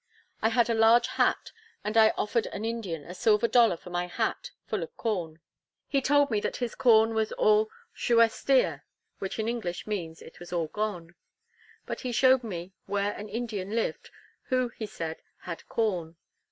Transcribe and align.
I 0.41 0.49
had 0.49 0.67
a 0.67 0.73
large 0.73 1.05
hat, 1.05 1.51
and 1.83 1.95
I 1.95 2.09
offered 2.17 2.47
an 2.47 2.65
Indian 2.65 3.03
a 3.03 3.13
silver 3.13 3.47
dollar 3.47 3.77
for 3.77 3.91
my 3.91 4.07
hat 4.07 4.49
full 4.65 4.81
of 4.81 4.97
corn. 4.97 5.41
He 5.87 6.01
told 6.01 6.31
me 6.31 6.39
that 6.41 6.55
his 6.57 6.73
corn 6.73 7.13
was 7.13 7.31
all 7.33 7.69
"shuestea," 7.93 8.81
which 9.19 9.37
in 9.37 9.47
English 9.47 9.85
means, 9.85 10.23
it 10.23 10.39
was 10.39 10.51
all 10.51 10.69
gone. 10.69 11.13
But 11.85 11.99
he 12.01 12.11
showed 12.11 12.43
me 12.43 12.73
where 12.87 13.11
an 13.13 13.29
Indian 13.29 13.75
lived, 13.75 14.09
who, 14.45 14.69
he 14.69 14.87
said, 14.87 15.21
had 15.41 15.69
corn. 15.69 16.15